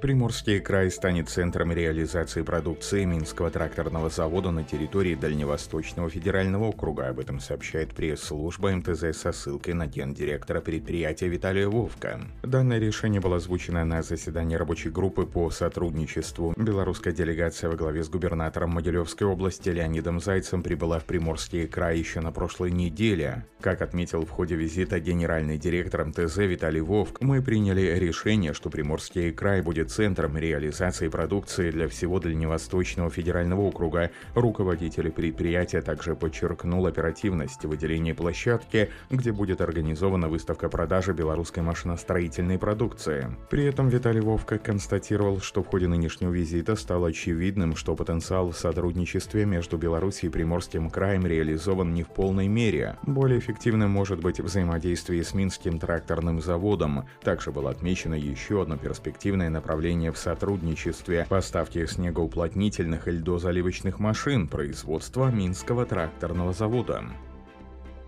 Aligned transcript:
Приморский 0.00 0.60
край 0.60 0.90
станет 0.90 1.28
центром 1.28 1.72
реализации 1.72 2.40
продукции 2.40 3.04
Минского 3.04 3.50
тракторного 3.50 4.08
завода 4.08 4.50
на 4.50 4.64
территории 4.64 5.14
Дальневосточного 5.14 6.08
федерального 6.08 6.68
округа. 6.68 7.08
Об 7.08 7.20
этом 7.20 7.38
сообщает 7.38 7.94
пресс-служба 7.94 8.70
МТЗ 8.70 9.14
со 9.14 9.32
ссылкой 9.32 9.74
на 9.74 9.86
гендиректора 9.86 10.62
предприятия 10.62 11.28
Виталия 11.28 11.68
Вовка. 11.68 12.18
Данное 12.42 12.78
решение 12.78 13.20
было 13.20 13.36
озвучено 13.36 13.84
на 13.84 14.02
заседании 14.02 14.54
рабочей 14.56 14.88
группы 14.88 15.26
по 15.26 15.50
сотрудничеству. 15.50 16.54
Белорусская 16.56 17.12
делегация 17.12 17.68
во 17.68 17.76
главе 17.76 18.02
с 18.02 18.08
губернатором 18.08 18.70
Могилевской 18.70 19.26
области 19.26 19.68
Леонидом 19.68 20.18
Зайцем 20.20 20.62
прибыла 20.62 20.98
в 20.98 21.04
Приморский 21.04 21.66
край 21.66 21.98
еще 21.98 22.20
на 22.20 22.32
прошлой 22.32 22.70
неделе. 22.70 23.44
Как 23.60 23.82
отметил 23.82 24.24
в 24.24 24.30
ходе 24.30 24.54
визита 24.54 24.98
генеральный 24.98 25.58
директор 25.58 26.06
МТЗ 26.06 26.38
Виталий 26.38 26.80
Вовк, 26.80 27.20
мы 27.20 27.42
приняли 27.42 27.82
решение, 27.98 28.54
что 28.54 28.70
Приморский 28.70 29.30
край 29.30 29.60
будет 29.60 29.89
центром 29.90 30.38
реализации 30.38 31.08
продукции 31.08 31.70
для 31.70 31.88
всего 31.88 32.20
Дальневосточного 32.20 33.10
федерального 33.10 33.62
округа. 33.62 34.10
Руководитель 34.34 35.10
предприятия 35.10 35.82
также 35.82 36.14
подчеркнул 36.14 36.86
оперативность 36.86 37.64
выделения 37.64 38.14
площадки, 38.14 38.90
где 39.10 39.32
будет 39.32 39.60
организована 39.60 40.28
выставка 40.28 40.68
продажи 40.68 41.12
белорусской 41.12 41.64
машиностроительной 41.64 42.58
продукции. 42.58 43.36
При 43.50 43.64
этом 43.64 43.88
Виталий 43.88 44.20
Вовка 44.20 44.58
констатировал, 44.58 45.40
что 45.40 45.62
в 45.64 45.66
ходе 45.66 45.88
нынешнего 45.88 46.30
визита 46.30 46.76
стало 46.76 47.08
очевидным, 47.08 47.74
что 47.74 47.96
потенциал 47.96 48.50
в 48.50 48.56
сотрудничестве 48.56 49.44
между 49.44 49.76
Беларусью 49.76 50.30
и 50.30 50.32
Приморским 50.32 50.88
краем 50.88 51.26
реализован 51.26 51.92
не 51.92 52.04
в 52.04 52.08
полной 52.08 52.46
мере. 52.46 52.96
Более 53.02 53.40
эффективным 53.40 53.90
может 53.90 54.20
быть 54.20 54.38
взаимодействие 54.38 55.24
с 55.24 55.34
Минским 55.34 55.80
тракторным 55.80 56.40
заводом. 56.40 57.06
Также 57.24 57.50
было 57.50 57.70
отмечено 57.70 58.14
еще 58.14 58.62
одно 58.62 58.76
перспективное 58.76 59.50
направление 59.50 59.79
направления 59.80 60.12
в 60.12 60.18
сотрудничестве, 60.18 61.26
поставки 61.30 61.86
снегоуплотнительных 61.86 63.08
и 63.08 63.12
льдозаливочных 63.12 63.98
машин 63.98 64.46
производства 64.46 65.30
Минского 65.30 65.86
тракторного 65.86 66.52
завода. 66.52 67.02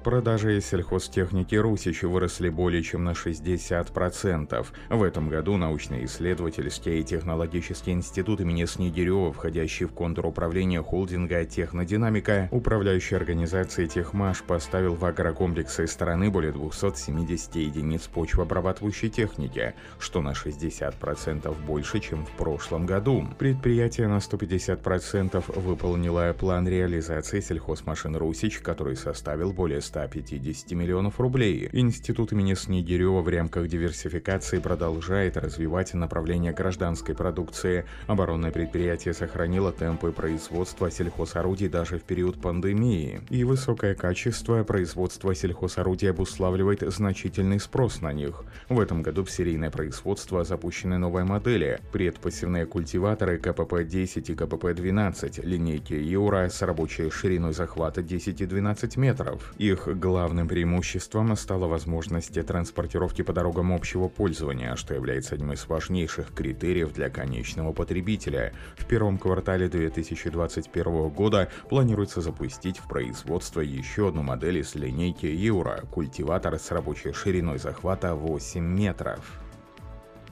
Продажи 0.02 0.60
сельхозтехники 0.60 1.54
Русичи 1.54 2.06
выросли 2.06 2.48
более 2.48 2.82
чем 2.82 3.04
на 3.04 3.10
60%. 3.12 4.66
В 4.90 5.02
этом 5.02 5.28
году 5.28 5.56
научно-исследовательский 5.56 6.98
и 6.98 7.04
технологический 7.04 7.92
институт 7.92 8.40
имени 8.40 8.64
Снегирева, 8.64 9.32
входящий 9.32 9.86
в 9.86 9.92
контур 9.92 10.26
управления 10.26 10.82
холдинга 10.82 11.44
«Технодинамика», 11.44 12.48
управляющей 12.50 13.16
организацией 13.16 13.86
«Техмаш» 13.86 14.42
поставил 14.42 14.96
в 14.96 15.04
агрокомплексы 15.04 15.86
страны 15.86 16.30
более 16.30 16.52
270 16.52 17.54
единиц 17.56 18.08
почвообрабатывающей 18.08 19.08
техники, 19.08 19.74
что 20.00 20.20
на 20.20 20.32
60% 20.32 21.54
больше, 21.64 22.00
чем 22.00 22.26
в 22.26 22.30
прошлом 22.30 22.86
году. 22.86 23.28
Предприятие 23.38 24.08
на 24.08 24.16
150% 24.16 25.60
выполнило 25.60 26.34
план 26.36 26.66
реализации 26.66 27.40
сельхозмашин 27.40 28.16
«Русич», 28.16 28.58
который 28.58 28.96
составил 28.96 29.52
более 29.52 29.80
150 29.92 30.72
миллионов 30.72 31.20
рублей. 31.20 31.68
Институт 31.72 32.32
имени 32.32 32.54
Снегирева 32.54 33.20
в 33.20 33.28
рамках 33.28 33.68
диверсификации 33.68 34.58
продолжает 34.58 35.36
развивать 35.36 35.92
направление 35.92 36.52
гражданской 36.52 37.14
продукции. 37.14 37.84
Оборонное 38.06 38.50
предприятие 38.50 39.12
сохранило 39.12 39.70
темпы 39.70 40.10
производства 40.12 40.90
сельхозорудий 40.90 41.68
даже 41.68 41.98
в 41.98 42.04
период 42.04 42.40
пандемии. 42.40 43.20
И 43.28 43.44
высокое 43.44 43.94
качество 43.94 44.64
производства 44.64 45.34
сельхозорудий 45.34 46.10
обуславливает 46.10 46.80
значительный 46.90 47.60
спрос 47.60 48.00
на 48.00 48.14
них. 48.14 48.44
В 48.70 48.80
этом 48.80 49.02
году 49.02 49.24
в 49.24 49.30
серийное 49.30 49.70
производство 49.70 50.42
запущены 50.42 50.96
новые 50.96 51.26
модели. 51.26 51.80
Предпассивные 51.92 52.64
культиваторы 52.64 53.36
КПП-10 53.38 54.32
и 54.32 54.34
КПП-12, 54.34 55.44
линейки 55.44 55.92
Юра 55.92 56.48
с 56.48 56.62
рабочей 56.62 57.10
шириной 57.10 57.52
захвата 57.52 58.02
10 58.02 58.40
и 58.40 58.46
12 58.46 58.96
метров. 58.96 59.52
Их 59.58 59.81
их 59.88 59.98
главным 59.98 60.48
преимуществом 60.48 61.36
стала 61.36 61.66
возможность 61.66 62.34
транспортировки 62.46 63.22
по 63.22 63.32
дорогам 63.32 63.72
общего 63.72 64.08
пользования, 64.08 64.76
что 64.76 64.94
является 64.94 65.34
одним 65.34 65.52
из 65.52 65.66
важнейших 65.66 66.32
критериев 66.34 66.92
для 66.92 67.10
конечного 67.10 67.72
потребителя. 67.72 68.52
В 68.76 68.86
первом 68.86 69.18
квартале 69.18 69.68
2021 69.68 71.08
года 71.08 71.48
планируется 71.68 72.20
запустить 72.20 72.78
в 72.78 72.88
производство 72.88 73.60
еще 73.60 74.08
одну 74.08 74.22
модель 74.22 74.58
из 74.58 74.74
линейки 74.74 75.26
Юра– 75.26 75.84
культиватор 75.90 76.58
с 76.58 76.70
рабочей 76.70 77.12
шириной 77.12 77.58
захвата 77.58 78.14
8 78.14 78.60
метров. 78.62 79.41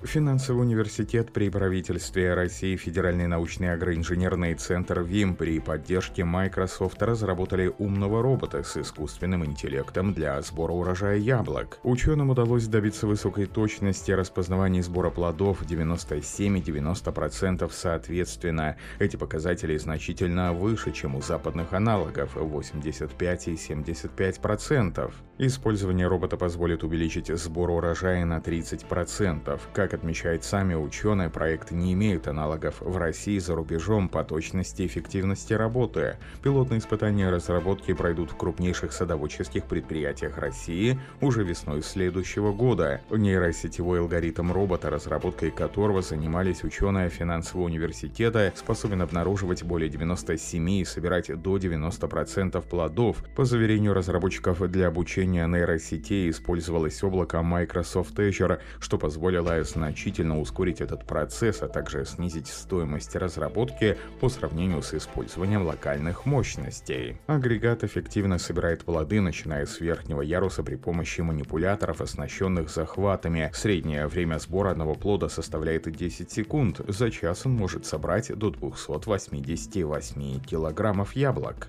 Финансовый 0.03 0.62
университет 0.62 1.31
при 1.31 1.50
правительстве 1.50 2.33
России 2.33 2.75
Федеральный 2.77 3.27
научный 3.27 3.75
агроинженерный 3.75 4.55
центр 4.55 5.00
ВИМ 5.03 5.37
при 5.37 5.61
поддержке 5.61 6.25
Microsoft 6.25 7.03
разработали 7.03 7.71
умного 7.78 8.22
робота 8.22 8.62
с 8.62 8.78
искусственным 8.78 9.44
интеллектом 9.44 10.15
для 10.15 10.41
сбора 10.41 10.72
урожая 10.72 11.19
яблок. 11.19 11.78
Ученым 11.83 12.31
удалось 12.31 12.66
добиться 12.66 13.06
высокой 13.06 13.44
точности 13.44 14.10
распознавания 14.10 14.83
сбора 14.83 15.10
плодов 15.10 15.66
97 15.66 16.56
и 16.56 16.60
90% 16.62 17.71
соответственно. 17.71 18.77
Эти 18.99 19.16
показатели 19.16 19.77
значительно 19.77 20.55
выше, 20.55 20.93
чем 20.93 21.15
у 21.15 21.21
западных 21.21 21.75
аналогов 21.75 22.37
85 22.37 23.49
и 23.49 23.53
75%. 23.53 25.12
Использование 25.43 26.06
робота 26.06 26.39
позволит 26.39 26.84
увеличить 26.84 27.28
сбор 27.28 27.71
урожая 27.71 28.25
на 28.25 28.39
30%. 28.39 29.60
Как 29.72 29.90
как 29.91 30.01
отмечают 30.01 30.45
сами 30.45 30.75
ученые, 30.75 31.31
проект 31.31 31.73
не 31.73 31.93
имеет 31.95 32.28
аналогов 32.28 32.81
в 32.81 32.97
России 32.97 33.34
и 33.34 33.41
за 33.41 33.56
рубежом 33.56 34.09
по 34.09 34.23
точности 34.23 34.83
и 34.83 34.87
эффективности 34.87 35.53
работы. 35.53 36.17
Пилотные 36.43 36.78
испытания 36.78 37.28
разработки 37.28 37.93
пройдут 37.93 38.31
в 38.31 38.37
крупнейших 38.37 38.93
садоводческих 38.93 39.65
предприятиях 39.65 40.39
России 40.39 40.99
уже 41.21 41.43
весной 41.43 41.83
следующего 41.83 42.53
года. 42.53 43.01
Нейросетевой 43.11 44.01
алгоритм 44.01 44.53
робота, 44.53 44.91
разработкой 44.91 45.51
которого 45.51 46.03
занимались 46.03 46.62
ученые 46.62 47.09
финансового 47.09 47.67
университета, 47.67 48.53
способен 48.55 49.03
обнаруживать 49.03 49.65
более 49.65 49.89
97 49.89 50.71
и 50.71 50.84
собирать 50.84 51.27
до 51.43 51.57
90% 51.57 52.62
плодов. 52.62 53.25
По 53.34 53.45
заверению 53.45 53.95
разработчиков, 53.95 54.61
для 54.71 54.87
обучения 54.87 55.47
нейросетей 55.47 56.31
использовалось 56.31 57.03
облако 57.03 57.43
Microsoft 57.43 58.19
Azure, 58.19 58.61
что 58.78 58.99
позволило 58.99 59.61
значительно 59.81 60.39
ускорить 60.39 60.83
этот 60.83 61.07
процесс, 61.07 61.63
а 61.63 61.69
также 61.69 62.05
снизить 62.05 62.49
стоимость 62.49 63.17
разработки 63.17 63.97
по 64.21 64.29
сравнению 64.29 64.83
с 64.83 64.93
использованием 64.93 65.65
локальных 65.65 66.27
мощностей. 66.27 67.17
Агрегат 67.27 67.83
эффективно 67.83 68.37
собирает 68.39 68.85
плоды, 68.85 69.23
начиная 69.23 69.65
с 69.65 69.81
верхнего 69.81 70.21
яруса 70.21 70.63
при 70.63 70.77
помощи 70.77 71.23
манипуляторов, 71.23 72.03
оснащенных 72.03 72.69
захватами. 72.69 73.51
Среднее 73.55 74.07
время 74.07 74.39
сбора 74.39 74.73
одного 74.73 74.95
плода 74.95 75.31
составляет 75.31 75.91
10 75.91 76.31
секунд. 76.31 76.83
За 76.87 77.11
час 77.11 77.47
он 77.47 77.53
может 77.53 77.87
собрать 77.87 78.31
до 78.37 78.51
288 78.51 80.41
килограммов 80.41 81.17
яблок. 81.17 81.69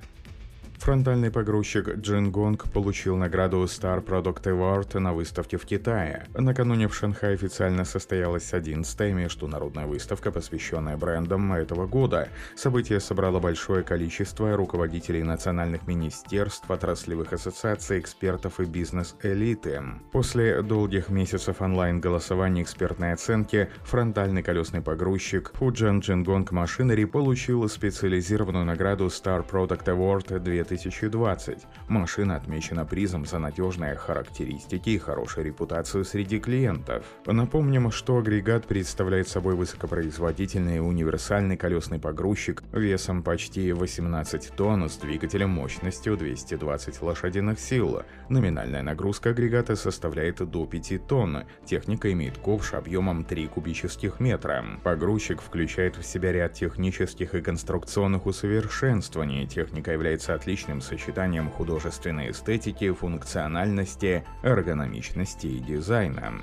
Фронтальный 0.82 1.30
погрузчик 1.30 1.96
Джин 1.98 2.32
Гонг 2.32 2.68
получил 2.72 3.16
награду 3.16 3.64
Star 3.66 4.04
Product 4.04 4.42
Award 4.46 4.98
на 4.98 5.14
выставке 5.14 5.58
в 5.58 5.66
Китае. 5.68 6.26
Накануне 6.34 6.88
в 6.88 6.96
Шанхае 6.96 7.36
официально 7.36 7.86
состоялась 7.86 8.52
11-я 8.52 9.14
международная 9.14 9.86
выставка, 9.86 10.32
посвященная 10.32 10.98
брендам 10.98 11.54
этого 11.54 11.86
года. 11.86 12.30
Событие 12.56 13.00
собрало 13.00 13.40
большое 13.40 13.84
количество 13.84 14.58
руководителей 14.58 15.22
национальных 15.22 15.86
министерств, 15.86 16.72
отраслевых 16.72 17.32
ассоциаций, 17.32 18.00
экспертов 18.00 18.60
и 18.60 18.66
бизнес-элиты. 18.66 19.84
После 20.12 20.64
долгих 20.64 21.10
месяцев 21.10 21.62
онлайн-голосования 21.62 22.64
экспертной 22.64 23.14
оценки, 23.14 23.70
фронтальный 23.84 24.42
колесный 24.42 24.82
погрузчик 24.82 25.52
Fujian 25.60 26.02
Jingong 26.02 26.48
Machinery 26.48 27.06
получил 27.06 27.70
специализированную 27.70 28.66
награду 28.66 29.06
Star 29.06 29.48
Product 29.48 29.86
Award 29.86 30.40
2000 30.40 30.71
2020. 30.72 31.68
Машина 31.90 32.38
отмечена 32.38 32.86
призом 32.86 33.26
за 33.26 33.40
надежные 33.40 33.96
характеристики 33.96 34.92
и 34.92 34.98
хорошую 34.98 35.46
репутацию 35.46 36.06
среди 36.06 36.40
клиентов. 36.40 37.04
Напомним, 37.26 37.92
что 37.92 38.18
агрегат 38.18 38.66
представляет 38.68 39.28
собой 39.28 39.56
высокопроизводительный 39.56 40.80
универсальный 40.80 41.58
колесный 41.58 42.00
погрузчик 42.00 42.64
весом 42.72 43.22
почти 43.22 43.74
18 43.74 44.54
тонн 44.56 44.90
с 44.90 44.96
двигателем 44.96 45.50
мощностью 45.50 46.16
220 46.16 47.02
лошадиных 47.02 47.60
сил. 47.60 48.04
Номинальная 48.30 48.82
нагрузка 48.82 49.32
агрегата 49.32 49.76
составляет 49.76 50.38
до 50.38 50.66
5 50.66 51.08
тонн. 51.08 51.44
Техника 51.66 52.12
имеет 52.14 52.38
ковш 52.38 52.74
объемом 52.74 53.26
3 53.26 53.48
кубических 53.48 54.22
метра. 54.22 54.64
Погрузчик 54.84 55.42
включает 55.42 55.98
в 55.98 56.04
себя 56.06 56.32
ряд 56.32 56.54
технических 56.54 57.36
и 57.36 57.42
конструкционных 57.42 58.26
усовершенствований. 58.26 59.46
Техника 59.48 59.92
является 59.92 60.34
отличной 60.34 60.61
гармоничным 60.62 60.82
сочетанием 60.82 61.50
художественной 61.50 62.32
эстетики, 62.32 62.92
функциональности, 62.92 64.24
эргономичности 64.44 65.48
и 65.48 65.60
дизайна. 65.60 66.34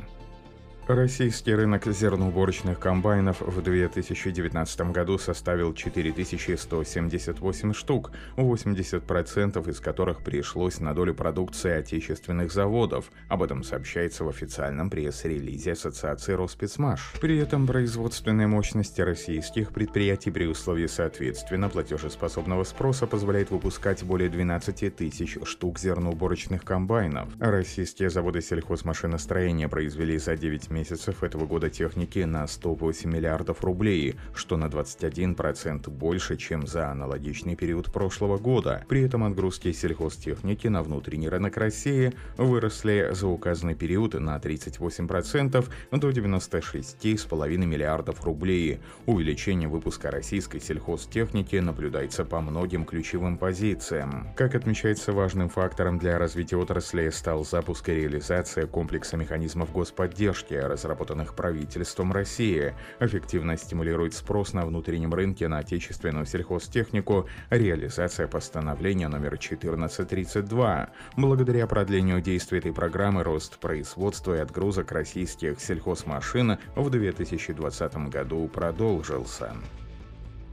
Российский 0.88 1.55
рынок 1.55 1.85
зерноуборочных 1.85 2.81
комбайнов 2.81 3.43
в 3.43 3.61
2019 3.61 4.81
году 4.90 5.19
составил 5.19 5.75
4178 5.75 7.75
штук, 7.75 8.11
80% 8.38 9.69
из 9.69 9.81
которых 9.81 10.23
пришлось 10.23 10.81
на 10.81 10.94
долю 10.94 11.12
продукции 11.12 11.73
отечественных 11.73 12.50
заводов. 12.50 13.11
Об 13.29 13.43
этом 13.43 13.64
сообщается 13.64 14.25
в 14.25 14.31
официальном 14.31 14.88
пресс-релизе 14.88 15.73
Ассоциации 15.73 16.32
Роспецмаш. 16.32 17.12
При 17.20 17.37
этом 17.37 17.67
производственная 17.67 18.46
мощность 18.46 18.99
российских 18.99 19.73
предприятий 19.73 20.31
при 20.31 20.46
условии 20.46 20.87
соответственно 20.87 21.69
платежеспособного 21.69 22.64
спроса 22.64 23.06
позволяет 23.06 23.50
выпускать 23.50 24.02
более 24.05 24.31
12 24.31 24.96
тысяч 24.96 25.37
штук 25.44 25.79
зерноуборочных 25.79 26.64
комбайнов. 26.64 27.29
Российские 27.38 28.08
заводы 28.08 28.40
сельхозмашиностроения 28.40 29.69
произвели 29.69 30.17
за 30.17 30.35
9 30.35 30.70
месяцев 30.70 30.77
месяцев 30.78 31.25
этого 31.25 31.44
года 31.44 31.70
техники 31.70 32.20
на 32.20 32.46
108 32.46 33.10
миллиардов 33.10 33.64
рублей, 33.64 34.14
что 34.32 34.56
на 34.56 34.66
21% 34.66 35.90
больше, 35.90 36.36
чем 36.36 36.66
за 36.66 36.90
аналогичный 36.90 37.56
период 37.56 37.92
прошлого 37.92 38.38
года. 38.38 38.84
При 38.88 39.02
этом 39.02 39.25
отгрузки 39.25 39.72
сельхозтехники 39.72 40.69
на 40.69 40.82
внутренний 40.82 41.28
рынок 41.28 41.56
России 41.56 42.12
выросли 42.36 43.08
за 43.12 43.26
указанный 43.26 43.75
период 43.75 44.14
на 44.14 44.36
38% 44.36 45.66
до 45.90 46.10
96,5 46.10 47.56
миллиардов 47.56 48.25
рублей. 48.25 48.80
Увеличение 49.06 49.69
выпуска 49.69 50.10
российской 50.12 50.60
сельхозтехники 50.60 51.56
наблюдается 51.56 52.25
по 52.25 52.40
многим 52.40 52.84
ключевым 52.84 53.36
позициям. 53.36 54.28
Как 54.36 54.54
отмечается, 54.54 55.12
важным 55.12 55.48
фактором 55.48 55.98
для 55.98 56.19
развития 56.19 56.56
отрасли 56.56 57.08
стал 57.10 57.44
запуск 57.44 57.88
и 57.88 57.94
реализация 57.94 58.66
комплекса 58.66 59.16
механизмов 59.16 59.72
господдержки, 59.72 60.54
разработанных 60.68 61.34
правительством 61.34 62.12
России, 62.12 62.74
эффективно 63.00 63.56
стимулирует 63.56 64.14
спрос 64.14 64.52
на 64.52 64.64
внутреннем 64.64 65.12
рынке 65.14 65.48
на 65.48 65.58
отечественную 65.58 66.26
сельхозтехнику, 66.26 67.28
реализация 67.50 68.28
постановления 68.28 69.08
номер 69.08 69.34
1432. 69.34 70.90
Благодаря 71.16 71.66
продлению 71.66 72.20
действия 72.20 72.58
этой 72.58 72.72
программы 72.72 73.22
рост 73.24 73.58
производства 73.58 74.34
и 74.34 74.40
отгрузок 74.40 74.92
российских 74.92 75.60
сельхозмашин 75.60 76.58
в 76.76 76.90
2020 76.90 77.96
году 78.08 78.48
продолжился. 78.48 79.52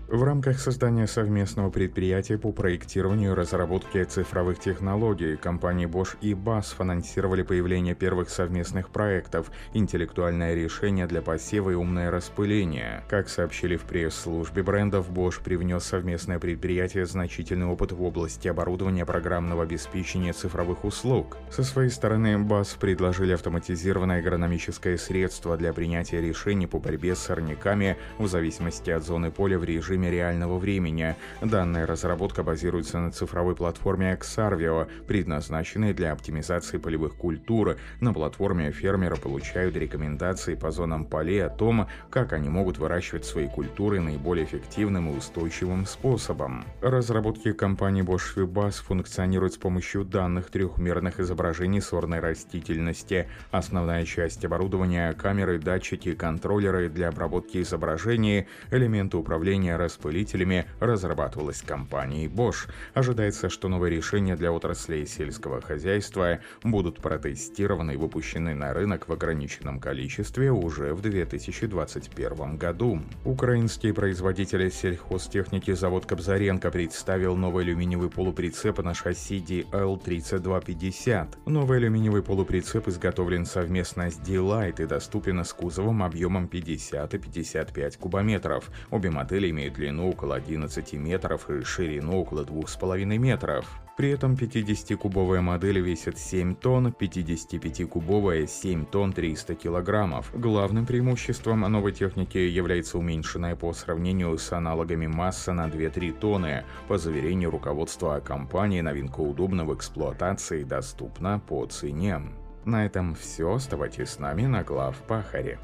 В 0.07 0.21
рамках 0.21 0.59
создания 0.59 1.07
совместного 1.07 1.71
предприятия 1.71 2.37
по 2.37 2.51
проектированию 2.51 3.31
и 3.31 3.35
разработке 3.35 4.05
цифровых 4.05 4.59
технологий 4.59 5.35
компании 5.35 5.87
Bosch 5.87 6.15
и 6.21 6.33
BAS 6.33 6.77
финансировали 6.77 7.41
появление 7.41 7.95
первых 7.95 8.29
совместных 8.29 8.91
проектов 8.91 9.49
«Интеллектуальное 9.73 10.53
решение 10.53 11.07
для 11.07 11.23
посева 11.23 11.71
и 11.71 11.73
умное 11.73 12.11
распыление». 12.11 13.03
Как 13.09 13.29
сообщили 13.29 13.77
в 13.77 13.81
пресс-службе 13.81 14.61
брендов, 14.61 15.09
Bosch 15.09 15.41
привнес 15.43 15.83
совместное 15.83 16.37
предприятие 16.37 17.07
значительный 17.07 17.65
опыт 17.65 17.91
в 17.91 18.03
области 18.03 18.47
оборудования 18.47 19.07
программного 19.07 19.63
обеспечения 19.63 20.33
цифровых 20.33 20.85
услуг. 20.85 21.35
Со 21.49 21.63
своей 21.63 21.89
стороны, 21.89 22.35
BAS 22.35 22.77
предложили 22.79 23.33
автоматизированное 23.33 24.19
агрономическое 24.19 24.97
средство 24.97 25.57
для 25.57 25.73
принятия 25.73 26.21
решений 26.21 26.67
по 26.67 26.77
борьбе 26.77 27.15
с 27.15 27.19
сорняками 27.19 27.97
в 28.19 28.27
зависимости 28.27 28.91
от 28.91 29.03
зоны 29.03 29.31
поля 29.31 29.57
в 29.57 29.63
режиме 29.63 29.94
режиме 29.95 30.11
реального 30.11 30.57
времени. 30.57 31.15
Данная 31.41 31.85
разработка 31.85 32.43
базируется 32.43 32.99
на 32.99 33.11
цифровой 33.11 33.55
платформе 33.55 34.17
Xarvio, 34.19 34.87
предназначенной 35.07 35.93
для 35.93 36.11
оптимизации 36.11 36.77
полевых 36.77 37.15
культур. 37.15 37.77
На 38.01 38.13
платформе 38.13 38.71
фермеры 38.71 39.15
получают 39.15 39.77
рекомендации 39.77 40.55
по 40.55 40.71
зонам 40.71 41.05
полей 41.05 41.45
о 41.45 41.49
том, 41.49 41.87
как 42.09 42.33
они 42.33 42.49
могут 42.49 42.77
выращивать 42.77 43.25
свои 43.25 43.47
культуры 43.47 44.01
наиболее 44.01 44.45
эффективным 44.45 45.11
и 45.11 45.17
устойчивым 45.17 45.85
способом. 45.85 46.65
Разработки 46.81 47.53
компании 47.53 48.03
Bosch 48.03 48.35
Vibas 48.35 48.83
функционируют 48.83 49.53
с 49.53 49.57
помощью 49.57 50.03
данных 50.03 50.49
трехмерных 50.49 51.21
изображений 51.21 51.81
сорной 51.81 52.19
растительности. 52.19 53.29
Основная 53.51 54.05
часть 54.05 54.43
оборудования– 54.43 55.13
камеры, 55.17 55.57
датчики, 55.57 56.13
контроллеры 56.13 56.89
для 56.89 57.09
обработки 57.09 57.61
изображений, 57.61 58.47
элементы 58.71 59.15
управления 59.17 59.77
распылителями 59.85 60.65
разрабатывалась 60.79 61.61
компанией 61.61 62.27
Bosch. 62.27 62.67
Ожидается, 62.93 63.49
что 63.49 63.69
новые 63.69 63.95
решения 63.95 64.35
для 64.35 64.51
отраслей 64.51 65.07
сельского 65.07 65.61
хозяйства 65.61 66.39
будут 66.63 66.99
протестированы 66.99 67.93
и 67.93 67.97
выпущены 67.97 68.55
на 68.55 68.73
рынок 68.73 69.07
в 69.07 69.13
ограниченном 69.13 69.79
количестве 69.79 70.51
уже 70.51 70.93
в 70.93 71.01
2021 71.01 72.57
году. 72.57 73.01
Украинские 73.23 73.93
производители 73.93 74.69
сельхозтехники 74.69 75.71
завод 75.73 76.05
Кобзаренко 76.05 76.71
представил 76.71 77.35
новый 77.35 77.63
алюминиевый 77.63 78.09
полуприцеп 78.09 78.79
на 78.79 78.93
шасси 78.93 79.37
DL3250. 79.39 81.27
Новый 81.45 81.77
алюминиевый 81.77 82.23
полуприцеп 82.23 82.87
изготовлен 82.87 83.45
совместно 83.45 84.09
с 84.09 84.17
D-Light 84.17 84.81
и 84.81 84.85
доступен 84.85 85.43
с 85.45 85.53
кузовом 85.53 86.03
объемом 86.03 86.47
50 86.47 87.13
и 87.13 87.17
55 87.17 87.97
кубометров. 87.97 88.69
Обе 88.89 89.11
модели 89.11 89.49
имеют 89.51 89.74
длину 89.75 90.09
около 90.09 90.35
11 90.35 90.93
метров 90.93 91.49
и 91.49 91.63
ширину 91.63 92.21
около 92.21 92.43
2,5 92.43 93.05
метров. 93.17 93.65
При 93.97 94.09
этом 94.09 94.33
50-кубовая 94.33 95.39
модель 95.39 95.79
весит 95.79 96.17
7 96.17 96.55
тонн, 96.55 96.87
55-кубовая 96.87 98.45
7 98.45 98.85
тонн 98.85 99.13
300 99.13 99.55
килограммов. 99.55 100.31
Главным 100.33 100.85
преимуществом 100.85 101.61
новой 101.61 101.93
техники 101.93 102.37
является 102.37 102.97
уменьшенная 102.97 103.55
по 103.55 103.71
сравнению 103.71 104.37
с 104.37 104.51
аналогами 104.51 105.07
масса 105.07 105.53
на 105.53 105.67
2-3 105.67 106.19
тонны. 106.19 106.65
По 106.89 106.97
заверению 106.97 107.51
руководства 107.51 108.19
компании, 108.19 108.81
новинка 108.81 109.21
удобна 109.21 109.63
в 109.63 109.73
эксплуатации 109.73 110.61
и 110.61 110.65
доступна 110.65 111.39
по 111.39 111.65
цене. 111.65 112.21
На 112.65 112.85
этом 112.85 113.15
все. 113.15 113.53
Оставайтесь 113.53 114.09
с 114.09 114.19
нами 114.19 114.45
на 114.45 114.63
глав 114.63 114.97
Пахаре. 115.07 115.57